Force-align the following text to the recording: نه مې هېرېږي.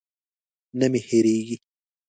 نه 0.79 0.85
مې 0.91 0.99
هېرېږي. 1.07 1.57